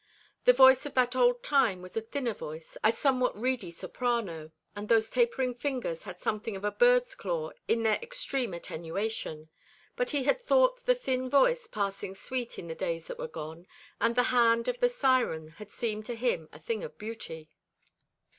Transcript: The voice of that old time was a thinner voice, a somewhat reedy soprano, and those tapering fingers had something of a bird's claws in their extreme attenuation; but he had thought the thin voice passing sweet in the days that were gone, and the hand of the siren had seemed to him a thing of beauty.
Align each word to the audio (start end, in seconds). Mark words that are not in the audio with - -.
The 0.45 0.51
voice 0.53 0.87
of 0.87 0.95
that 0.95 1.15
old 1.15 1.43
time 1.43 1.83
was 1.83 1.95
a 1.95 2.01
thinner 2.01 2.33
voice, 2.33 2.75
a 2.83 2.91
somewhat 2.91 3.39
reedy 3.39 3.69
soprano, 3.69 4.49
and 4.75 4.89
those 4.89 5.11
tapering 5.11 5.53
fingers 5.53 6.01
had 6.05 6.19
something 6.19 6.55
of 6.55 6.63
a 6.65 6.71
bird's 6.71 7.13
claws 7.13 7.53
in 7.67 7.83
their 7.83 7.97
extreme 8.01 8.51
attenuation; 8.55 9.49
but 9.95 10.09
he 10.09 10.23
had 10.23 10.41
thought 10.41 10.83
the 10.87 10.95
thin 10.95 11.29
voice 11.29 11.67
passing 11.67 12.15
sweet 12.15 12.57
in 12.57 12.67
the 12.67 12.73
days 12.73 13.05
that 13.05 13.19
were 13.19 13.27
gone, 13.27 13.67
and 13.99 14.15
the 14.15 14.23
hand 14.33 14.67
of 14.67 14.79
the 14.79 14.89
siren 14.89 15.49
had 15.49 15.69
seemed 15.69 16.05
to 16.05 16.15
him 16.15 16.49
a 16.51 16.57
thing 16.57 16.83
of 16.83 16.97
beauty. 16.97 17.51